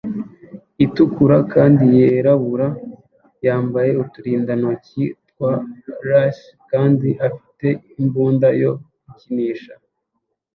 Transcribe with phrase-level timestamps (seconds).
[0.85, 2.67] itukura kandi yirabura
[3.45, 5.53] yambaye uturindantoki twa
[6.09, 7.67] lace kandi afite
[8.01, 8.71] imbunda yo
[9.07, 9.73] gukinisha.